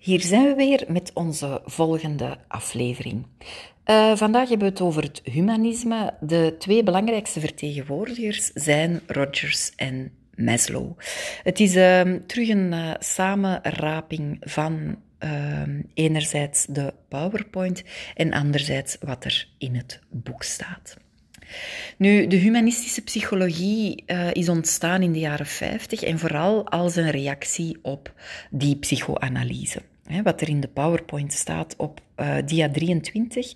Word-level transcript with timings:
Hier 0.00 0.20
zijn 0.20 0.46
we 0.46 0.54
weer 0.54 0.84
met 0.88 1.10
onze 1.14 1.60
volgende 1.64 2.36
aflevering. 2.48 3.26
Uh, 3.86 4.16
vandaag 4.16 4.48
hebben 4.48 4.66
we 4.66 4.72
het 4.72 4.82
over 4.82 5.02
het 5.02 5.20
humanisme. 5.24 6.14
De 6.20 6.54
twee 6.58 6.82
belangrijkste 6.82 7.40
vertegenwoordigers 7.40 8.50
zijn 8.54 9.00
Rogers 9.06 9.72
en 9.76 10.12
Maslow. 10.34 10.98
Het 11.42 11.60
is 11.60 11.76
uh, 11.76 12.00
terug 12.26 12.48
een 12.48 12.72
uh, 12.72 12.90
samenraping 12.98 14.36
van 14.40 14.98
ehm, 15.18 15.82
enerzijds 15.94 16.66
de 16.66 16.94
PowerPoint 17.08 17.84
en 18.14 18.32
anderzijds 18.32 18.96
wat 19.00 19.24
er 19.24 19.48
in 19.58 19.74
het 19.74 20.00
boek 20.10 20.42
staat. 20.42 20.96
Nu, 21.96 22.26
de 22.26 22.36
humanistische 22.36 23.02
psychologie 23.02 24.04
uh, 24.06 24.32
is 24.32 24.48
ontstaan 24.48 25.02
in 25.02 25.12
de 25.12 25.18
jaren 25.18 25.46
50 25.46 26.02
en 26.02 26.18
vooral 26.18 26.68
als 26.68 26.96
een 26.96 27.10
reactie 27.10 27.78
op 27.82 28.12
die 28.50 28.76
psychoanalyse. 28.76 29.82
Wat 30.22 30.40
er 30.40 30.48
in 30.48 30.60
de 30.60 30.68
PowerPoint 30.68 31.32
staat 31.32 31.74
op 31.76 32.00
uh, 32.20 32.36
dia 32.44 32.70
23. 32.70 33.52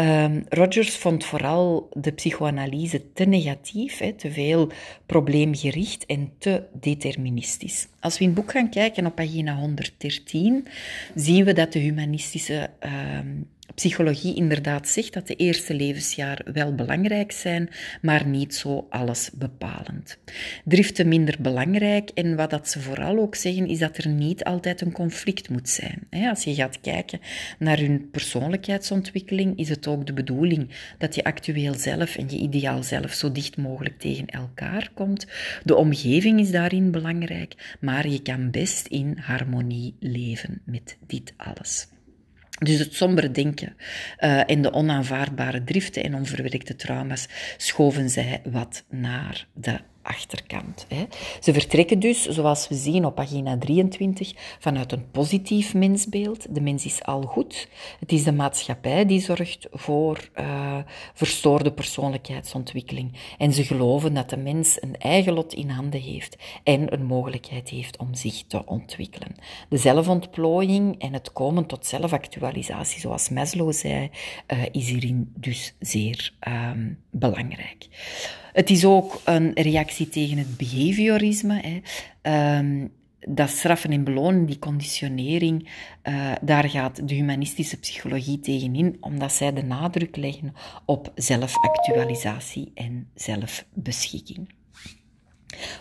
Um, 0.00 0.44
Rogers 0.48 0.96
vond 0.96 1.24
vooral 1.24 1.88
de 1.92 2.12
psychoanalyse 2.12 3.12
te 3.12 3.24
negatief, 3.24 4.02
te 4.16 4.32
veel 4.32 4.70
probleemgericht 5.06 6.06
en 6.06 6.32
te 6.38 6.62
deterministisch. 6.72 7.88
Als 8.00 8.18
we 8.18 8.24
in 8.24 8.30
het 8.30 8.38
boek 8.38 8.50
gaan 8.50 8.70
kijken 8.70 9.06
op 9.06 9.14
pagina 9.14 9.56
113, 9.56 10.66
zien 11.14 11.44
we 11.44 11.52
dat 11.52 11.72
de 11.72 11.78
humanistische 11.78 12.70
uh, 12.84 13.18
psychologie 13.74 14.34
inderdaad 14.34 14.88
zegt 14.88 15.12
dat 15.12 15.26
de 15.26 15.34
eerste 15.34 15.74
levensjaar 15.74 16.40
wel 16.52 16.74
belangrijk 16.74 17.32
zijn, 17.32 17.70
maar 18.02 18.26
niet 18.26 18.54
zo 18.54 18.86
alles 18.90 19.30
bepalend. 19.34 20.18
Driften 20.64 21.08
minder 21.08 21.36
belangrijk 21.40 22.10
en 22.10 22.36
wat 22.36 22.50
dat 22.50 22.68
ze 22.68 22.80
vooral 22.80 23.18
ook 23.18 23.34
zeggen 23.34 23.66
is 23.66 23.78
dat 23.78 23.96
er 23.96 24.08
niet 24.08 24.44
altijd 24.44 24.80
een 24.80 24.92
conflict 24.92 25.48
moet 25.48 25.68
zijn. 25.68 26.06
Als 26.28 26.44
je 26.44 26.54
gaat 26.54 26.80
kijken 26.80 27.20
naar 27.58 27.78
hun 27.78 28.10
persoonlijkheidsontwikkeling, 28.10 29.58
is 29.58 29.68
het 29.68 29.86
ook 29.86 30.06
de 30.06 30.12
bedoeling 30.12 30.68
dat 30.98 31.14
je 31.14 31.24
actueel 31.24 31.74
zelf 31.74 32.16
en 32.16 32.28
je 32.28 32.36
ideaal 32.36 32.82
zelf 32.82 33.12
zo 33.12 33.32
dicht 33.32 33.56
mogelijk 33.56 33.98
tegen 33.98 34.26
elkaar 34.26 34.90
komt. 34.94 35.26
De 35.64 35.76
omgeving 35.76 36.40
is 36.40 36.50
daarin 36.50 36.90
belangrijk, 36.90 37.76
maar 37.80 38.08
je 38.08 38.22
kan 38.22 38.50
best 38.50 38.86
in 38.86 39.18
harmonie 39.20 39.94
leven 40.00 40.60
met 40.64 40.96
dit 41.06 41.32
alles. 41.36 41.88
Dus 42.58 42.78
het 42.78 42.94
sombere 42.94 43.30
denken 43.30 43.76
uh, 44.20 44.50
en 44.50 44.62
de 44.62 44.72
onaanvaardbare 44.72 45.64
driften 45.64 46.02
en 46.04 46.14
onverwerkte 46.14 46.76
trauma's 46.76 47.26
schoven 47.56 48.10
zij 48.10 48.40
wat 48.44 48.84
naar 48.88 49.46
de 49.54 49.78
achterkant. 50.08 50.86
Hè. 50.88 51.04
Ze 51.40 51.52
vertrekken 51.52 51.98
dus, 51.98 52.22
zoals 52.26 52.68
we 52.68 52.74
zien 52.74 53.04
op 53.04 53.14
pagina 53.14 53.58
23, 53.58 54.32
vanuit 54.58 54.92
een 54.92 55.10
positief 55.10 55.74
mensbeeld. 55.74 56.54
De 56.54 56.60
mens 56.60 56.84
is 56.84 57.02
al 57.02 57.22
goed. 57.22 57.68
Het 58.00 58.12
is 58.12 58.24
de 58.24 58.32
maatschappij 58.32 59.06
die 59.06 59.20
zorgt 59.20 59.66
voor 59.72 60.28
uh, 60.40 60.76
verstoorde 61.14 61.72
persoonlijkheidsontwikkeling. 61.72 63.12
En 63.38 63.52
ze 63.52 63.64
geloven 63.64 64.14
dat 64.14 64.30
de 64.30 64.36
mens 64.36 64.82
een 64.82 64.96
eigen 64.98 65.32
lot 65.32 65.54
in 65.54 65.68
handen 65.68 66.00
heeft 66.00 66.36
en 66.64 66.92
een 66.92 67.04
mogelijkheid 67.04 67.68
heeft 67.68 67.98
om 67.98 68.14
zich 68.14 68.44
te 68.46 68.66
ontwikkelen. 68.66 69.34
De 69.68 69.76
zelfontplooiing 69.76 71.00
en 71.00 71.12
het 71.12 71.32
komen 71.32 71.66
tot 71.66 71.86
zelfactualisatie, 71.86 73.00
zoals 73.00 73.28
Maslow 73.28 73.72
zei, 73.72 74.10
uh, 74.52 74.62
is 74.70 74.88
hierin 74.88 75.32
dus 75.36 75.74
zeer 75.78 76.32
um, 76.48 76.98
belangrijk. 77.10 77.88
Het 78.52 78.70
is 78.70 78.84
ook 78.84 79.20
een 79.24 79.52
reactie 79.54 79.97
tegen 80.06 80.38
het 80.38 80.56
behaviorisme. 80.56 81.82
Hè. 82.22 82.58
Um, 82.58 82.92
dat 83.20 83.50
straffen 83.50 83.90
en 83.92 84.04
belonen, 84.04 84.46
die 84.46 84.58
conditionering, 84.58 85.68
uh, 86.08 86.32
daar 86.42 86.68
gaat 86.68 87.08
de 87.08 87.14
humanistische 87.14 87.78
psychologie 87.78 88.40
tegenin, 88.40 88.96
omdat 89.00 89.32
zij 89.32 89.52
de 89.52 89.62
nadruk 89.62 90.16
leggen 90.16 90.54
op 90.84 91.12
zelfactualisatie 91.14 92.70
en 92.74 93.10
zelfbeschikking. 93.14 94.48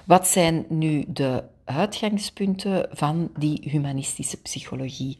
Wat 0.05 0.27
zijn 0.27 0.65
nu 0.69 1.03
de 1.07 1.43
uitgangspunten 1.65 2.89
van 2.91 3.31
die 3.37 3.69
humanistische 3.69 4.41
psychologie? 4.41 5.17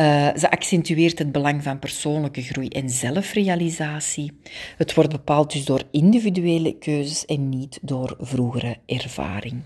Uh, 0.00 0.28
ze 0.36 0.50
accentueert 0.50 1.18
het 1.18 1.32
belang 1.32 1.62
van 1.62 1.78
persoonlijke 1.78 2.42
groei 2.42 2.68
en 2.68 2.90
zelfrealisatie. 2.90 4.32
Het 4.76 4.94
wordt 4.94 5.10
bepaald 5.10 5.52
dus 5.52 5.64
door 5.64 5.82
individuele 5.90 6.78
keuzes 6.78 7.24
en 7.24 7.48
niet 7.48 7.78
door 7.82 8.16
vroegere 8.20 8.76
ervaring. 8.86 9.62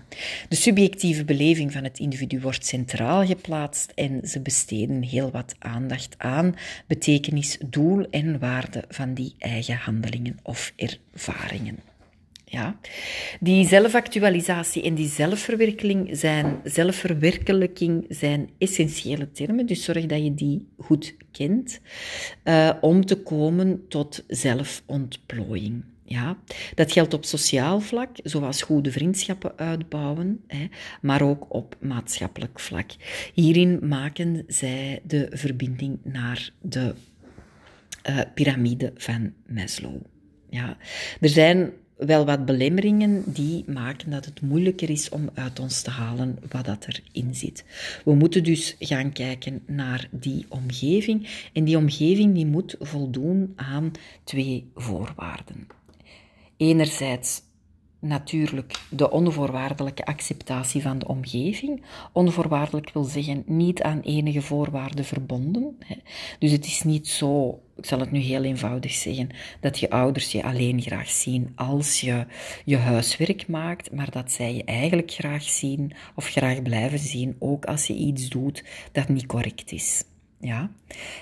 De 0.49 0.55
subjectieve 0.55 1.25
beleving 1.25 1.71
van 1.71 1.83
het 1.83 1.99
individu 1.99 2.39
wordt 2.39 2.65
centraal 2.65 3.25
geplaatst 3.25 3.91
en 3.95 4.27
ze 4.27 4.39
besteden 4.41 5.01
heel 5.01 5.31
wat 5.31 5.55
aandacht 5.59 6.15
aan 6.17 6.55
betekenis, 6.87 7.57
doel 7.65 8.05
en 8.09 8.39
waarde 8.39 8.83
van 8.89 9.13
die 9.13 9.35
eigen 9.37 9.75
handelingen 9.75 10.39
of 10.43 10.73
ervaringen. 10.75 11.92
Ja. 12.53 12.79
Die 13.39 13.67
zelfactualisatie 13.67 14.83
en 14.83 14.95
die 14.95 15.07
zelfverwerkeling 15.07 16.09
zijn, 16.17 16.59
zelfverwerkelijking 16.63 18.05
zijn 18.09 18.49
essentiële 18.57 19.31
termen, 19.31 19.65
dus 19.65 19.83
zorg 19.83 20.05
dat 20.05 20.23
je 20.23 20.33
die 20.33 20.67
goed 20.77 21.15
kent 21.31 21.79
uh, 22.43 22.69
om 22.81 23.05
te 23.05 23.15
komen 23.15 23.87
tot 23.87 24.23
zelfontplooiing. 24.27 25.83
Ja, 26.05 26.37
dat 26.75 26.91
geldt 26.91 27.13
op 27.13 27.25
sociaal 27.25 27.79
vlak, 27.79 28.09
zoals 28.23 28.61
goede 28.61 28.91
vriendschappen 28.91 29.57
uitbouwen, 29.57 30.43
hè, 30.47 30.67
maar 31.01 31.21
ook 31.21 31.53
op 31.53 31.75
maatschappelijk 31.79 32.59
vlak. 32.59 32.91
Hierin 33.33 33.79
maken 33.87 34.43
zij 34.47 35.01
de 35.03 35.27
verbinding 35.31 35.99
naar 36.03 36.51
de 36.61 36.93
uh, 38.09 38.19
piramide 38.33 38.91
van 38.95 39.33
Maslow. 39.47 40.01
Ja, 40.49 40.77
er 41.19 41.29
zijn 41.29 41.73
wel 42.05 42.25
wat 42.25 42.45
belemmeringen 42.45 43.23
die 43.25 43.63
maken 43.67 44.11
dat 44.11 44.25
het 44.25 44.41
moeilijker 44.41 44.89
is 44.89 45.09
om 45.09 45.29
uit 45.33 45.59
ons 45.59 45.81
te 45.81 45.89
halen 45.89 46.37
wat 46.49 46.65
dat 46.65 46.87
erin 46.87 47.35
zit. 47.35 47.65
We 48.05 48.13
moeten 48.13 48.43
dus 48.43 48.75
gaan 48.79 49.11
kijken 49.11 49.63
naar 49.65 50.07
die 50.11 50.45
omgeving 50.49 51.47
en 51.53 51.63
die 51.63 51.77
omgeving 51.77 52.33
die 52.33 52.45
moet 52.45 52.75
voldoen 52.79 53.53
aan 53.55 53.91
twee 54.23 54.71
voorwaarden. 54.75 55.67
Enerzijds 56.57 57.41
natuurlijk 58.03 58.79
de 58.89 59.11
onvoorwaardelijke 59.11 60.05
acceptatie 60.05 60.81
van 60.81 60.99
de 60.99 61.07
omgeving. 61.07 61.83
Onvoorwaardelijk 62.11 62.89
wil 62.93 63.03
zeggen 63.03 63.43
niet 63.45 63.81
aan 63.81 63.99
enige 63.99 64.41
voorwaarden 64.41 65.05
verbonden. 65.05 65.77
Dus 66.39 66.51
het 66.51 66.65
is 66.65 66.83
niet 66.83 67.07
zo, 67.07 67.62
ik 67.83 67.89
zal 67.89 67.99
het 67.99 68.11
nu 68.11 68.19
heel 68.19 68.43
eenvoudig 68.43 68.91
zeggen, 68.91 69.29
dat 69.59 69.79
je 69.79 69.89
ouders 69.89 70.31
je 70.31 70.43
alleen 70.43 70.81
graag 70.81 71.09
zien 71.09 71.51
als 71.55 72.01
je 72.01 72.25
je 72.65 72.77
huiswerk 72.77 73.47
maakt, 73.47 73.91
maar 73.91 74.11
dat 74.11 74.31
zij 74.31 74.55
je 74.55 74.63
eigenlijk 74.63 75.11
graag 75.11 75.43
zien 75.43 75.91
of 76.15 76.27
graag 76.27 76.61
blijven 76.61 76.99
zien, 76.99 77.35
ook 77.39 77.65
als 77.65 77.87
je 77.87 77.93
iets 77.93 78.29
doet 78.29 78.63
dat 78.91 79.07
niet 79.07 79.25
correct 79.25 79.71
is. 79.71 80.03
Ja? 80.43 80.69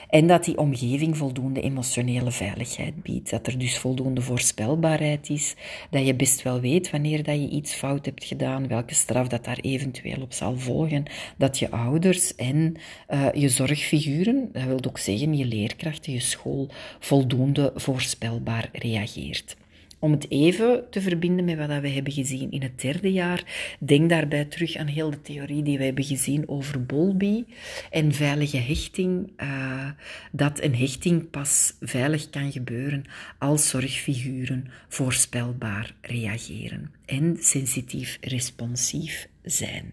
En 0.09 0.27
dat 0.27 0.43
die 0.43 0.57
omgeving 0.57 1.17
voldoende 1.17 1.61
emotionele 1.61 2.31
veiligheid 2.31 3.03
biedt. 3.03 3.29
Dat 3.29 3.47
er 3.47 3.59
dus 3.59 3.77
voldoende 3.77 4.21
voorspelbaarheid 4.21 5.29
is. 5.29 5.55
Dat 5.89 6.05
je 6.05 6.15
best 6.15 6.41
wel 6.41 6.59
weet 6.59 6.89
wanneer 6.89 7.23
dat 7.23 7.35
je 7.35 7.49
iets 7.49 7.73
fout 7.73 8.05
hebt 8.05 8.23
gedaan, 8.23 8.67
welke 8.67 8.93
straf 8.93 9.27
dat 9.27 9.45
daar 9.45 9.59
eventueel 9.61 10.21
op 10.21 10.33
zal 10.33 10.57
volgen. 10.57 11.03
Dat 11.37 11.59
je 11.59 11.71
ouders 11.71 12.35
en 12.35 12.75
uh, 13.09 13.27
je 13.33 13.49
zorgfiguren, 13.49 14.49
dat 14.51 14.63
wil 14.63 14.83
ook 14.87 14.97
zeggen 14.97 15.37
je 15.37 15.45
leerkrachten, 15.45 16.13
je 16.13 16.19
school, 16.19 16.69
voldoende 16.99 17.71
voorspelbaar 17.75 18.69
reageert. 18.71 19.55
Om 20.01 20.11
het 20.11 20.29
even 20.29 20.83
te 20.89 21.01
verbinden 21.01 21.45
met 21.45 21.57
wat 21.57 21.79
we 21.79 21.89
hebben 21.89 22.13
gezien 22.13 22.51
in 22.51 22.61
het 22.61 22.81
derde 22.81 23.11
jaar, 23.11 23.43
denk 23.79 24.09
daarbij 24.09 24.45
terug 24.45 24.75
aan 24.75 24.87
heel 24.87 25.09
de 25.09 25.21
theorie 25.21 25.63
die 25.63 25.77
we 25.77 25.83
hebben 25.83 26.03
gezien 26.03 26.49
over 26.49 26.85
Bowlby 26.85 27.43
en 27.89 28.13
veilige 28.13 28.57
hechting. 28.57 29.31
Uh, 29.37 29.89
dat 30.31 30.61
een 30.61 30.75
hechting 30.75 31.29
pas 31.29 31.73
veilig 31.79 32.29
kan 32.29 32.51
gebeuren 32.51 33.03
als 33.39 33.69
zorgfiguren 33.69 34.67
voorspelbaar 34.87 35.95
reageren 36.01 36.91
en 37.05 37.37
sensitief 37.39 38.17
responsief 38.21 39.27
zijn. 39.43 39.91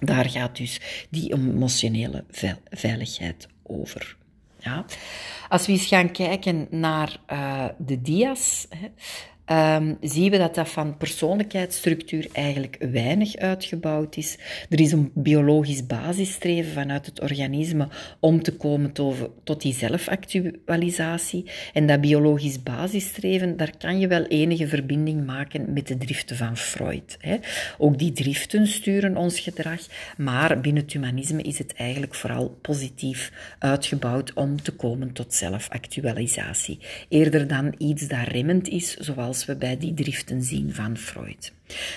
Daar 0.00 0.30
gaat 0.30 0.56
dus 0.56 0.80
die 1.10 1.32
emotionele 1.32 2.24
veiligheid 2.70 3.48
over. 3.62 4.16
Ja. 4.62 4.84
Als 5.48 5.66
we 5.66 5.72
eens 5.72 5.86
gaan 5.86 6.10
kijken 6.10 6.66
naar 6.70 7.16
uh, 7.32 7.64
de 7.78 8.02
dia's, 8.02 8.66
hè, 8.68 8.88
um, 9.52 9.96
zien 10.00 10.30
we 10.30 10.38
dat 10.38 10.54
dat 10.54 10.68
van 10.68 10.96
persoonlijkheidsstructuur 10.96 12.26
eigenlijk 12.32 12.76
weinig 12.90 13.36
uitgebouwd 13.36 14.16
is. 14.16 14.38
Er 14.68 14.80
is 14.80 14.92
een 14.92 15.10
biologisch 15.14 15.86
basisstreven 15.86 16.72
vanuit 16.72 17.06
het 17.06 17.20
organisme 17.20 17.88
om 18.20 18.42
te 18.42 18.56
komen 18.56 18.92
tot, 18.92 19.14
tot 19.44 19.62
die 19.62 19.74
zelfactualisatie. 19.74 21.50
En 21.72 21.86
dat 21.86 22.00
biologisch 22.00 22.62
basisstreven, 22.62 23.56
daar 23.56 23.72
kan 23.78 23.98
je 23.98 24.06
wel 24.06 24.24
enige 24.24 24.68
verbinding 24.68 25.26
maken 25.26 25.72
met 25.72 25.86
de 25.86 25.96
driften 25.96 26.36
van 26.36 26.56
Freud. 26.56 27.16
Hè. 27.20 27.36
Ook 27.78 27.98
die 27.98 28.12
driften 28.12 28.66
sturen 28.66 29.16
ons 29.16 29.40
gedrag, 29.40 29.80
maar 30.16 30.60
binnen 30.60 30.82
het 30.82 30.92
humanisme 30.92 31.42
is 31.42 31.58
het 31.58 31.74
eigenlijk 31.74 32.14
vooral 32.14 32.58
positief 32.62 33.32
uitgebouwd 33.58 34.32
om 34.32 34.62
te 34.62 34.72
komen 34.72 35.12
tot 35.12 35.34
zelfactualisatie. 35.34 36.78
Eerder 37.08 37.46
dan 37.46 37.74
iets 37.78 38.08
dat 38.08 38.26
remmend 38.28 38.68
is, 38.68 38.96
zoals 38.96 39.41
we 39.44 39.56
bij 39.56 39.78
die 39.78 39.94
driften 39.94 40.42
zien 40.42 40.74
van 40.74 40.96
Freud. 40.96 41.52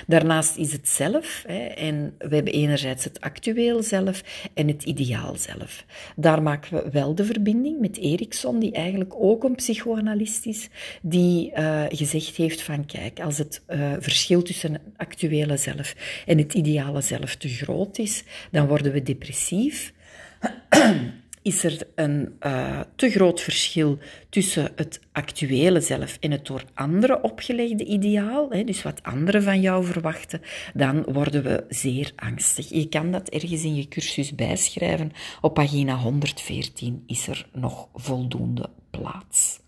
Daarnaast 0.07 0.57
is 0.57 0.71
het 0.71 0.87
zelf, 0.87 1.43
hè, 1.47 1.65
en 1.65 2.15
we 2.17 2.35
hebben 2.35 2.53
enerzijds 2.53 3.03
het 3.03 3.21
actueel 3.21 3.83
zelf 3.83 4.23
en 4.53 4.67
het 4.67 4.83
ideaal 4.83 5.35
zelf. 5.35 5.85
Daar 6.15 6.41
maken 6.41 6.83
we 6.83 6.89
wel 6.91 7.15
de 7.15 7.25
verbinding 7.25 7.79
met 7.79 7.97
Erikson, 7.97 8.59
die 8.59 8.71
eigenlijk 8.71 9.13
ook 9.17 9.43
een 9.43 9.55
psychoanalist 9.55 10.45
is, 10.45 10.69
die 11.01 11.51
uh, 11.57 11.83
gezegd 11.89 12.35
heeft 12.35 12.61
van 12.61 12.85
kijk, 12.85 13.19
als 13.19 13.37
het 13.37 13.61
uh, 13.67 13.93
verschil 13.99 14.41
tussen 14.41 14.73
het 14.73 14.81
actuele 14.97 15.57
zelf 15.57 15.95
en 16.25 16.37
het 16.37 16.53
ideale 16.53 17.01
zelf 17.01 17.35
te 17.35 17.49
groot 17.49 17.97
is, 17.97 18.23
dan 18.51 18.67
worden 18.67 18.91
we 18.91 19.03
depressief 19.03 19.93
is 21.45 21.63
er 21.63 21.87
een 21.95 22.35
uh, 22.45 22.79
te 22.95 23.09
groot 23.09 23.41
verschil 23.41 23.97
tussen 24.29 24.71
het 24.75 24.99
actuele 25.11 25.81
zelf 25.81 26.17
en 26.19 26.31
het 26.31 26.45
door 26.45 26.63
anderen 26.73 27.23
opgelegde 27.23 27.85
ideaal, 27.85 28.49
hè, 28.49 28.63
dus 28.63 28.83
wat 28.83 29.03
anderen 29.03 29.43
van 29.43 29.61
jou 29.61 29.85
verwachten, 29.85 30.41
dan 30.73 31.03
worden 31.03 31.43
we 31.43 31.65
zeer 31.69 32.11
angstig. 32.15 32.69
Je 32.69 32.89
kan 32.89 33.11
dat 33.11 33.29
ergens 33.29 33.63
in 33.63 33.75
je 33.75 33.87
cursus 33.87 34.35
bijschrijven. 34.35 35.11
Op 35.41 35.53
pagina 35.53 35.95
114 35.95 37.03
is 37.07 37.27
er 37.27 37.47
nog 37.53 37.87
voldoende 37.93 38.69
plaats. 38.89 39.59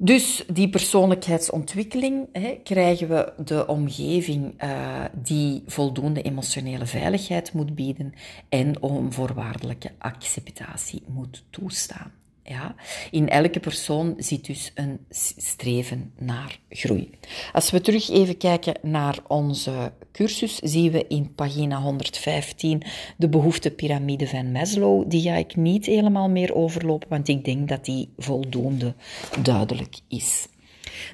Dus 0.00 0.44
die 0.52 0.68
persoonlijkheidsontwikkeling 0.68 2.28
hè, 2.32 2.60
krijgen 2.62 3.08
we 3.08 3.32
de 3.44 3.66
omgeving 3.66 4.62
uh, 4.62 5.04
die 5.22 5.62
voldoende 5.66 6.22
emotionele 6.22 6.86
veiligheid 6.86 7.52
moet 7.52 7.74
bieden 7.74 8.14
en 8.48 8.82
onvoorwaardelijke 8.82 9.90
acceptatie 9.98 11.02
moet 11.06 11.44
toestaan. 11.50 12.12
Ja? 12.48 12.74
In 13.10 13.28
elke 13.28 13.60
persoon 13.60 14.14
zit 14.18 14.46
dus 14.46 14.72
een 14.74 14.98
streven 15.36 16.12
naar 16.18 16.58
groei. 16.68 17.10
Als 17.52 17.70
we 17.70 17.80
terug 17.80 18.10
even 18.10 18.36
kijken 18.36 18.74
naar 18.82 19.18
onze 19.26 19.92
cursus, 20.12 20.54
zien 20.54 20.90
we 20.90 21.06
in 21.08 21.34
pagina 21.34 21.80
115 21.80 22.82
de 23.16 23.28
behoeftepyramide 23.28 24.26
van 24.26 24.52
Maslow. 24.52 25.10
Die 25.10 25.22
ga 25.22 25.34
ik 25.34 25.56
niet 25.56 25.86
helemaal 25.86 26.28
meer 26.28 26.54
overlopen, 26.54 27.08
want 27.08 27.28
ik 27.28 27.44
denk 27.44 27.68
dat 27.68 27.84
die 27.84 28.08
voldoende 28.16 28.94
duidelijk 29.42 29.96
is. 30.08 30.48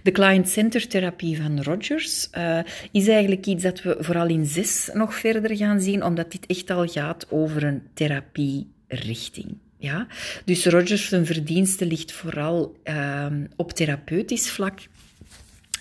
De 0.02 0.12
client-center 0.12 0.88
therapie 0.88 1.42
van 1.42 1.62
Rogers 1.62 2.28
uh, 2.32 2.58
is 2.92 3.08
eigenlijk 3.08 3.46
iets 3.46 3.62
dat 3.62 3.82
we 3.82 3.96
vooral 3.98 4.28
in 4.28 4.46
zes 4.46 4.90
nog 4.92 5.14
verder 5.14 5.56
gaan 5.56 5.80
zien, 5.80 6.04
omdat 6.04 6.32
dit 6.32 6.46
echt 6.46 6.70
al 6.70 6.86
gaat 6.86 7.26
over 7.30 7.64
een 7.64 7.82
therapierichting. 7.94 9.56
Ja? 9.84 10.06
Dus 10.44 10.66
Rogers' 10.66 11.08
verdienste 11.08 11.86
ligt 11.86 12.12
vooral 12.12 12.76
uh, 12.84 13.26
op 13.56 13.72
therapeutisch 13.72 14.50
vlak. 14.50 14.80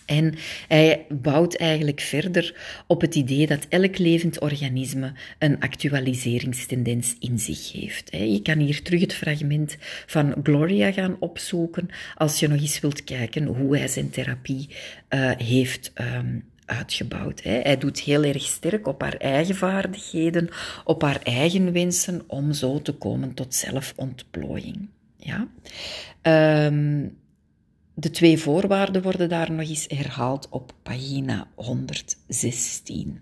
En 0.05 0.33
hij 0.67 1.05
bouwt 1.09 1.55
eigenlijk 1.55 2.01
verder 2.01 2.55
op 2.87 3.01
het 3.01 3.15
idee 3.15 3.47
dat 3.47 3.65
elk 3.69 3.97
levend 3.97 4.39
organisme 4.39 5.13
een 5.39 5.59
actualiseringstendens 5.59 7.15
in 7.19 7.39
zich 7.39 7.71
heeft. 7.71 8.11
Je 8.11 8.41
kan 8.41 8.57
hier 8.57 8.81
terug 8.81 9.01
het 9.01 9.13
fragment 9.13 9.77
van 10.05 10.35
Gloria 10.43 10.91
gaan 10.91 11.15
opzoeken 11.19 11.89
als 12.15 12.39
je 12.39 12.47
nog 12.47 12.59
eens 12.59 12.79
wilt 12.79 13.03
kijken 13.03 13.45
hoe 13.45 13.77
hij 13.77 13.87
zijn 13.87 14.09
therapie 14.09 14.69
uh, 15.09 15.31
heeft 15.37 15.91
um, 16.01 16.43
uitgebouwd. 16.65 17.41
Hè. 17.41 17.59
Hij 17.59 17.77
doet 17.77 17.99
heel 17.99 18.23
erg 18.23 18.41
sterk 18.41 18.87
op 18.87 19.01
haar 19.01 19.17
eigen 19.17 19.55
vaardigheden, 19.55 20.49
op 20.83 21.01
haar 21.01 21.21
eigen 21.23 21.71
wensen, 21.71 22.23
om 22.27 22.53
zo 22.53 22.81
te 22.81 22.93
komen 22.93 23.33
tot 23.33 23.55
zelfontplooiing. 23.55 24.89
Ja? 25.17 25.47
Um, 26.65 27.17
de 27.93 28.09
twee 28.09 28.37
voorwaarden 28.37 29.01
worden 29.01 29.29
daar 29.29 29.51
nog 29.51 29.69
eens 29.69 29.85
herhaald 29.87 30.47
op 30.49 30.73
pagina 30.83 31.47
116. 31.55 33.21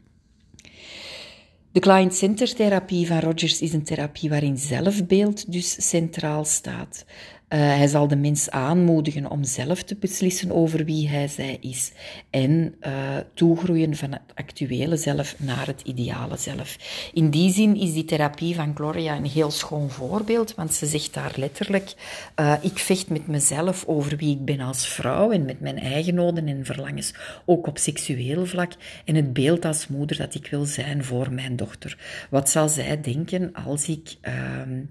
De 1.72 1.80
client-center 1.80 2.56
therapie 2.56 3.08
van 3.08 3.20
Rogers 3.20 3.62
is 3.62 3.74
een 3.74 3.84
therapie 3.84 4.30
waarin 4.30 4.58
zelfbeeld 4.58 5.52
dus 5.52 5.90
centraal 5.90 6.46
staat. 6.46 7.06
Uh, 7.54 7.60
hij 7.60 7.88
zal 7.88 8.08
de 8.08 8.16
mens 8.16 8.50
aanmoedigen 8.50 9.30
om 9.30 9.44
zelf 9.44 9.84
te 9.84 9.96
beslissen 9.96 10.52
over 10.52 10.86
wie 10.86 11.10
hij 11.10 11.28
zij 11.28 11.58
is 11.62 11.92
en 12.30 12.76
uh, 12.82 12.92
toegroeien 13.34 13.96
van 13.96 14.12
het 14.12 14.22
actuele 14.36 14.98
zelf 14.98 15.36
naar 15.38 15.68
het 15.68 15.82
ideale 15.82 16.38
zelf. 16.38 16.78
In 17.14 17.30
die 17.30 17.54
zin 17.54 17.76
is 17.76 17.94
die 17.94 18.06
therapie 18.06 18.56
van 18.56 18.76
Gloria 18.76 19.16
een 19.16 19.26
heel 19.26 19.52
schoon 19.52 19.90
voorbeeld, 19.90 20.56
want 20.56 20.74
ze 20.74 20.86
zegt 20.86 21.14
daar 21.14 21.34
letterlijk: 21.36 21.94
uh, 22.40 22.54
ik 22.62 22.80
vecht 22.80 23.10
met 23.10 23.28
mezelf 23.28 23.86
over 23.86 24.18
wie 24.18 24.36
ik 24.36 24.46
ben 24.46 24.60
als 24.60 24.88
vrouw 24.88 25.32
en 25.32 25.46
met 25.46 25.60
mijn 25.60 25.80
eigen 25.80 26.16
noden 26.16 26.48
en 26.48 26.66
verlangens, 26.66 27.14
ook 27.46 27.68
op 27.68 27.78
seksueel 27.78 28.46
vlak, 28.46 28.72
en 29.06 29.16
het 29.16 29.34
beeld 29.34 29.66
als 29.66 29.88
moeder 29.88 30.18
dat 30.18 30.36
ik 30.36 30.48
wil 30.48 30.66
zijn 30.66 31.04
voor 31.04 31.34
mijn 31.34 31.56
dochter. 31.56 31.98
Wat 32.30 32.50
zal 32.50 32.70
zij 32.70 33.02
denken 33.02 33.54
als 33.54 33.88
ik 33.88 34.16
ehm, 34.22 34.82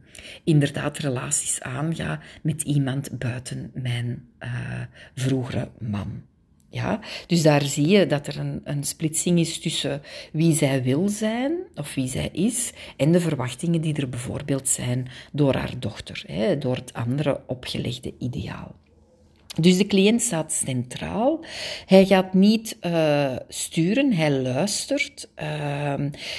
inderdaad 0.44 0.98
relaties 0.98 1.60
aanga? 1.60 2.20
Met 2.50 2.62
iemand 2.62 3.18
buiten 3.18 3.70
mijn 3.74 4.28
uh, 4.40 4.50
vroegere 5.14 5.68
man. 5.78 6.22
Ja, 6.68 7.00
dus 7.26 7.42
daar 7.42 7.62
zie 7.62 7.88
je 7.88 8.06
dat 8.06 8.26
er 8.26 8.38
een, 8.38 8.60
een 8.64 8.84
splitsing 8.84 9.38
is 9.38 9.60
tussen 9.60 10.02
wie 10.32 10.54
zij 10.54 10.82
wil 10.82 11.08
zijn, 11.08 11.52
of 11.74 11.94
wie 11.94 12.08
zij 12.08 12.28
is, 12.32 12.72
en 12.96 13.12
de 13.12 13.20
verwachtingen 13.20 13.80
die 13.80 13.94
er 13.94 14.08
bijvoorbeeld 14.08 14.68
zijn 14.68 15.08
door 15.32 15.54
haar 15.54 15.78
dochter, 15.78 16.24
hè, 16.26 16.58
door 16.58 16.76
het 16.76 16.92
andere 16.92 17.40
opgelegde 17.46 18.14
ideaal. 18.18 18.74
Dus 19.60 19.76
de 19.76 19.86
cliënt 19.86 20.22
staat 20.22 20.52
centraal. 20.52 21.44
Hij 21.86 22.06
gaat 22.06 22.34
niet 22.34 22.76
uh, 22.82 23.36
sturen, 23.48 24.12
hij 24.12 24.30
luistert. 24.30 25.28
Uh, 25.42 25.94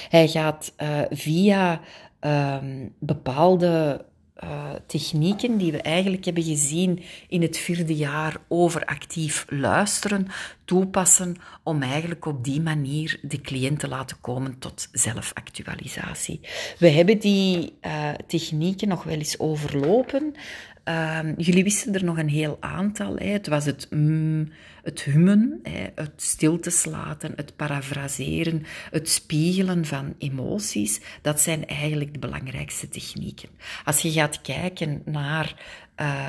hij 0.09 0.27
gaat 0.27 0.73
uh, 0.81 0.99
via 1.09 1.81
ehm, 2.19 2.87
bepaalde 2.99 4.05
uh, 4.43 4.69
technieken 4.87 5.57
die 5.57 5.71
we 5.71 5.81
eigenlijk 5.81 6.25
hebben 6.25 6.43
gezien 6.43 7.03
in 7.27 7.41
het 7.41 7.57
vierde 7.57 7.95
jaar 7.95 8.37
over 8.47 8.85
actief 8.85 9.45
luisteren, 9.49 10.27
toepassen 10.65 11.35
om 11.63 11.81
eigenlijk 11.81 12.25
op 12.25 12.43
die 12.43 12.61
manier 12.61 13.19
de 13.21 13.41
cliënt 13.41 13.79
te 13.79 13.87
laten 13.87 14.17
komen 14.21 14.59
tot 14.59 14.89
zelfactualisatie. 14.91 16.39
We 16.77 16.89
hebben 16.89 17.19
die 17.19 17.73
uh, 17.81 18.09
technieken 18.27 18.87
nog 18.87 19.03
wel 19.03 19.17
eens 19.17 19.39
overlopen. 19.39 20.35
Uh, 20.85 21.19
jullie 21.37 21.63
wisten 21.63 21.93
er 21.93 22.03
nog 22.03 22.17
een 22.17 22.29
heel 22.29 22.57
aantal. 22.59 23.15
Hè. 23.15 23.25
Het 23.25 23.47
was 23.47 23.65
het 23.65 23.87
mm, 23.89 24.49
het 24.83 25.03
hummen, 25.03 25.59
het 25.95 26.11
stiltes 26.15 26.85
laten, 26.85 27.33
het 27.35 27.55
parafraseren, 27.55 28.63
het 28.91 29.09
spiegelen 29.09 29.85
van 29.85 30.15
emoties, 30.17 31.01
dat 31.21 31.41
zijn 31.41 31.67
eigenlijk 31.67 32.13
de 32.13 32.19
belangrijkste 32.19 32.89
technieken. 32.89 33.49
Als 33.85 34.01
je 34.01 34.11
gaat 34.11 34.41
kijken 34.41 35.01
naar 35.05 35.55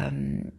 um, 0.07 0.51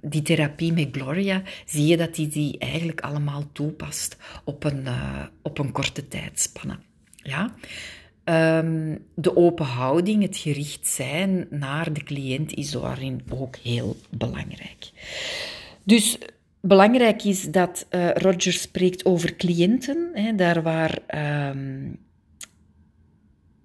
die 0.00 0.22
therapie 0.22 0.72
met 0.72 0.88
Gloria, 0.92 1.42
zie 1.66 1.86
je 1.86 1.96
dat 1.96 2.14
die 2.14 2.28
die 2.28 2.58
eigenlijk 2.58 3.00
allemaal 3.00 3.52
toepast 3.52 4.16
op 4.44 4.64
een, 4.64 4.82
uh, 4.84 5.24
op 5.42 5.58
een 5.58 5.72
korte 5.72 6.08
tijdspanne. 6.08 6.78
Ja? 7.16 7.54
Um, 8.30 8.98
de 9.14 9.36
open 9.36 9.66
houding, 9.66 10.22
het 10.22 10.36
gericht 10.36 10.86
zijn 10.86 11.46
naar 11.50 11.92
de 11.92 12.02
cliënt 12.02 12.54
is 12.54 12.70
daarin 12.70 13.22
ook 13.30 13.56
heel 13.56 13.96
belangrijk. 14.10 14.90
Dus 15.84 16.18
Belangrijk 16.60 17.24
is 17.24 17.42
dat 17.42 17.86
uh, 17.90 18.10
Roger 18.10 18.52
spreekt 18.52 19.04
over 19.04 19.36
cliënten, 19.36 20.10
hè, 20.12 20.34
daar 20.34 20.62
waar 20.62 20.98
um, 21.50 21.98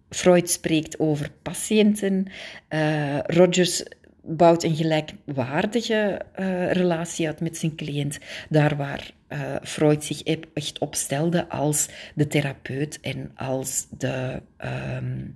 Freud 0.09 0.49
spreekt 0.49 0.99
over 0.99 1.31
patiënten. 1.41 2.27
Uh, 2.69 3.19
Rogers 3.19 3.83
bouwt 4.21 4.63
een 4.63 4.75
gelijkwaardige 4.75 6.21
uh, 6.39 6.71
relatie 6.71 7.27
uit 7.27 7.39
met 7.39 7.57
zijn 7.57 7.75
cliënt, 7.75 8.19
daar 8.49 8.75
waar 8.77 9.11
uh, 9.33 9.55
Freud 9.63 10.03
zich 10.03 10.23
echt 10.53 10.79
opstelde 10.79 11.49
als 11.49 11.89
de 12.15 12.27
therapeut 12.27 12.99
en 12.99 13.31
als 13.35 13.87
de 13.97 14.41
um, 14.57 15.35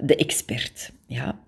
de 0.00 0.16
expert. 0.16 0.92
Ja. 1.06 1.38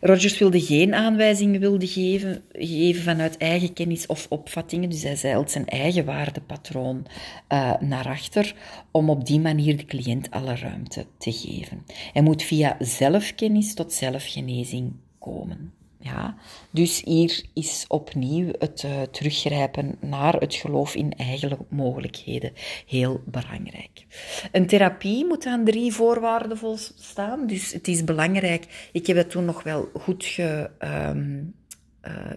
Rogers 0.00 0.38
wilde 0.38 0.60
geen 0.60 0.94
aanwijzingen 0.94 1.60
wilde 1.60 1.86
geven, 1.86 2.42
geven 2.52 3.02
vanuit 3.02 3.36
eigen 3.36 3.72
kennis 3.72 4.06
of 4.06 4.26
opvattingen, 4.28 4.90
dus 4.90 5.02
hij 5.02 5.16
zeilt 5.16 5.50
zijn 5.50 5.66
eigen 5.66 6.04
waardepatroon 6.04 7.06
uh, 7.52 7.80
naar 7.80 8.06
achter 8.06 8.54
om 8.90 9.10
op 9.10 9.26
die 9.26 9.40
manier 9.40 9.76
de 9.76 9.84
cliënt 9.84 10.30
alle 10.30 10.56
ruimte 10.56 11.06
te 11.18 11.32
geven. 11.32 11.84
Hij 12.12 12.22
moet 12.22 12.42
via 12.42 12.76
zelfkennis 12.78 13.74
tot 13.74 13.92
zelfgenezing 13.92 14.92
komen. 15.18 15.72
Ja, 16.04 16.34
dus 16.70 17.02
hier 17.04 17.44
is 17.54 17.84
opnieuw 17.88 18.52
het 18.58 18.82
uh, 18.82 19.02
teruggrijpen 19.02 19.96
naar 20.00 20.34
het 20.34 20.54
geloof 20.54 20.94
in 20.94 21.12
eigen 21.12 21.58
mogelijkheden 21.68 22.52
heel 22.86 23.20
belangrijk. 23.26 24.06
Een 24.52 24.66
therapie 24.66 25.26
moet 25.26 25.46
aan 25.46 25.64
drie 25.64 25.92
voorwaarden 25.92 26.58
volstaan. 26.58 27.46
Dus 27.46 27.72
het 27.72 27.88
is 27.88 28.04
belangrijk. 28.04 28.88
Ik 28.92 29.06
heb 29.06 29.16
het 29.16 29.30
toen 29.30 29.44
nog 29.44 29.62
wel 29.62 29.88
goed 29.94 30.24
ge, 30.24 30.70
uh, 30.80 31.10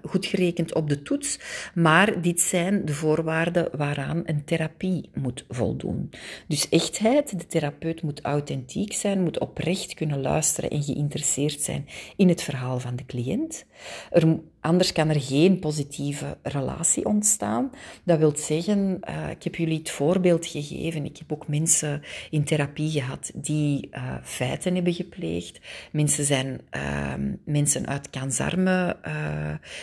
goed 0.04 0.26
gerekend 0.26 0.74
op 0.74 0.90
de 0.90 1.02
toets, 1.02 1.40
maar 1.74 2.22
dit 2.22 2.42
zijn 2.42 2.86
de 2.86 2.94
voorwaarden 2.94 3.70
waaraan 3.78 4.22
een 4.26 4.46
therapie 4.46 5.10
moet 5.14 5.46
voldoen. 5.50 6.10
Dus 6.48 6.70
echtheid, 6.70 7.40
de 7.40 7.48
therapeut 7.48 8.02
moet 8.02 8.22
authentiek 8.22 8.94
zijn, 8.94 9.22
moet 9.24 9.40
oprecht 9.40 9.94
kunnen 9.94 10.22
luisteren 10.22 10.70
en 10.70 10.84
geïnteresseerd 10.84 11.62
zijn 11.62 11.88
in 12.16 12.30
het 12.30 12.42
verhaal 12.42 12.80
van 12.80 12.96
de 12.96 13.06
cliënt. 13.06 13.66
Er 14.12 14.40
Anders 14.68 14.92
kan 14.92 15.10
er 15.10 15.22
geen 15.22 15.60
positieve 15.60 16.38
relatie 16.44 17.06
ontstaan. 17.06 17.72
Dat 18.04 18.20
wil 18.20 18.34
zeggen, 18.36 19.00
uh, 19.10 19.30
ik 19.30 19.44
heb 19.44 19.56
jullie 19.56 19.78
het 19.78 19.90
voorbeeld 19.90 20.46
gegeven. 20.46 21.06
Ik 21.06 21.18
heb 21.18 21.32
ook 21.32 21.48
mensen 21.48 22.02
in 22.30 22.44
therapie 22.44 22.92
gehad 22.92 23.32
die 23.34 23.90
uh, 23.92 24.16
feiten 24.24 24.76
hebben 24.76 24.94
gepleegd. 24.94 25.60
Mensen 25.92 26.26
zijn 26.26 26.62
uh, 26.76 27.14
mensen 27.44 27.88
uit 27.88 28.10
kansarme 28.10 28.98
eh, 29.02 29.14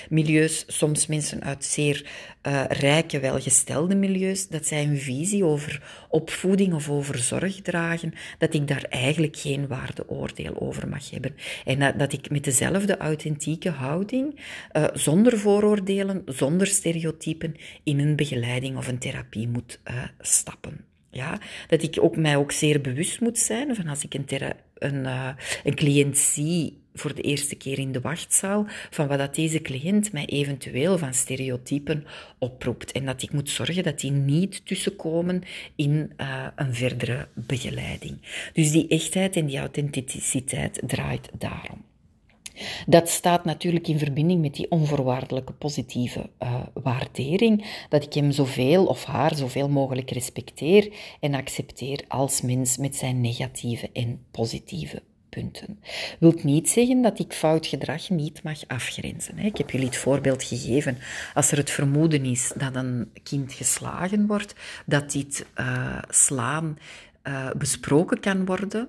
milieus, 0.08 0.64
soms 0.66 1.06
mensen 1.06 1.42
uit 1.42 1.64
zeer 1.64 2.32
rijke, 2.68 3.20
welgestelde 3.20 3.94
milieus. 3.94 4.48
Dat 4.48 4.66
zij 4.66 4.82
een 4.82 4.98
visie 4.98 5.44
over 5.44 5.82
opvoeding 6.08 6.74
of 6.74 6.90
over 6.90 7.18
zorg 7.18 7.60
dragen, 7.60 8.14
dat 8.38 8.54
ik 8.54 8.68
daar 8.68 8.84
eigenlijk 8.88 9.36
geen 9.36 9.66
waardeoordeel 9.66 10.60
over 10.60 10.88
mag 10.88 11.10
hebben. 11.10 11.36
En 11.64 11.98
dat 11.98 12.12
ik 12.12 12.30
met 12.30 12.44
dezelfde 12.44 12.96
authentieke 12.96 13.70
houding 13.70 14.40
uh, 14.76 14.84
zonder 14.92 15.38
vooroordelen, 15.38 16.22
zonder 16.26 16.66
stereotypen 16.66 17.54
in 17.82 17.98
een 17.98 18.16
begeleiding 18.16 18.76
of 18.76 18.88
een 18.88 18.98
therapie 18.98 19.48
moet 19.48 19.80
uh, 19.90 20.02
stappen. 20.20 20.84
Ja, 21.10 21.38
dat 21.68 21.82
ik 21.82 21.98
ook, 22.00 22.16
mij 22.16 22.36
ook 22.36 22.52
zeer 22.52 22.80
bewust 22.80 23.20
moet 23.20 23.38
zijn 23.38 23.74
van 23.74 23.88
als 23.88 24.04
ik 24.04 24.14
een, 24.14 24.26
een, 24.74 25.04
uh, 25.04 25.28
een 25.64 25.74
cliënt 25.74 26.18
zie 26.18 26.82
voor 26.94 27.14
de 27.14 27.22
eerste 27.22 27.54
keer 27.54 27.78
in 27.78 27.92
de 27.92 28.00
wachtzaal, 28.00 28.66
van 28.90 29.06
wat 29.06 29.18
dat 29.18 29.34
deze 29.34 29.60
cliënt 29.60 30.12
mij 30.12 30.26
eventueel 30.26 30.98
van 30.98 31.14
stereotypen 31.14 32.04
oproept. 32.38 32.92
En 32.92 33.04
dat 33.04 33.22
ik 33.22 33.32
moet 33.32 33.50
zorgen 33.50 33.82
dat 33.82 34.00
die 34.00 34.10
niet 34.10 34.66
tussenkomen 34.66 35.42
in 35.76 36.12
een 36.54 36.74
verdere 36.74 37.28
begeleiding. 37.34 38.48
Dus 38.52 38.70
die 38.70 38.88
echtheid 38.88 39.36
en 39.36 39.46
die 39.46 39.58
authenticiteit 39.58 40.82
draait 40.86 41.28
daarom. 41.38 41.84
Dat 42.86 43.08
staat 43.08 43.44
natuurlijk 43.44 43.88
in 43.88 43.98
verbinding 43.98 44.40
met 44.40 44.54
die 44.54 44.70
onvoorwaardelijke 44.70 45.52
positieve 45.52 46.30
uh, 46.42 46.54
waardering, 46.74 47.84
dat 47.88 48.04
ik 48.04 48.12
hem 48.12 48.30
zoveel 48.30 48.86
of 48.86 49.04
haar 49.04 49.34
zoveel 49.34 49.68
mogelijk 49.68 50.10
respecteer 50.10 50.92
en 51.20 51.34
accepteer 51.34 52.04
als 52.08 52.40
mens 52.40 52.76
met 52.76 52.96
zijn 52.96 53.20
negatieve 53.20 53.90
en 53.92 54.20
positieve 54.30 55.02
punten. 55.28 55.78
Wilt 56.18 56.44
niet 56.44 56.70
zeggen 56.70 57.02
dat 57.02 57.18
ik 57.18 57.32
fout 57.32 57.66
gedrag 57.66 58.10
niet 58.10 58.42
mag 58.42 58.58
afgrenzen. 58.66 59.38
Ik 59.38 59.56
heb 59.56 59.70
jullie 59.70 59.86
het 59.86 59.96
voorbeeld 59.96 60.42
gegeven. 60.42 60.98
Als 61.34 61.50
er 61.50 61.58
het 61.58 61.70
vermoeden 61.70 62.24
is 62.24 62.52
dat 62.56 62.74
een 62.74 63.10
kind 63.22 63.52
geslagen 63.52 64.26
wordt, 64.26 64.54
dat 64.86 65.10
dit 65.10 65.46
uh, 65.60 65.98
slaan 66.08 66.78
uh, 67.24 67.50
besproken 67.50 68.20
kan 68.20 68.44
worden, 68.44 68.88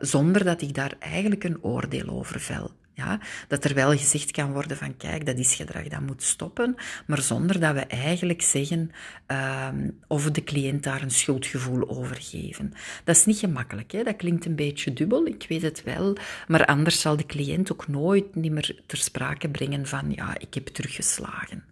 zonder 0.00 0.44
dat 0.44 0.62
ik 0.62 0.74
daar 0.74 0.94
eigenlijk 0.98 1.44
een 1.44 1.62
oordeel 1.62 2.08
over 2.08 2.40
vel. 2.40 2.70
Ja, 3.00 3.18
dat 3.48 3.64
er 3.64 3.74
wel 3.74 3.96
gezegd 3.96 4.30
kan 4.30 4.52
worden 4.52 4.76
van 4.76 4.96
kijk, 4.96 5.26
dat 5.26 5.38
is 5.38 5.54
gedrag, 5.54 5.88
dat 5.88 6.00
moet 6.00 6.22
stoppen, 6.22 6.74
maar 7.06 7.20
zonder 7.22 7.60
dat 7.60 7.74
we 7.74 7.80
eigenlijk 7.80 8.42
zeggen 8.42 8.90
um, 9.26 9.98
of 10.06 10.30
de 10.30 10.44
cliënt 10.44 10.82
daar 10.82 11.02
een 11.02 11.10
schuldgevoel 11.10 11.88
over 11.88 12.16
geven. 12.20 12.72
Dat 13.04 13.16
is 13.16 13.24
niet 13.24 13.38
gemakkelijk, 13.38 13.92
hè? 13.92 14.02
dat 14.02 14.16
klinkt 14.16 14.46
een 14.46 14.54
beetje 14.54 14.92
dubbel, 14.92 15.26
ik 15.26 15.46
weet 15.48 15.62
het 15.62 15.82
wel, 15.82 16.16
maar 16.48 16.64
anders 16.64 17.00
zal 17.00 17.16
de 17.16 17.26
cliënt 17.26 17.72
ook 17.72 17.88
nooit 17.88 18.34
niet 18.34 18.52
meer 18.52 18.80
ter 18.86 18.98
sprake 18.98 19.48
brengen 19.48 19.86
van 19.86 20.12
ja, 20.14 20.38
ik 20.38 20.54
heb 20.54 20.66
teruggeslagen. 20.66 21.64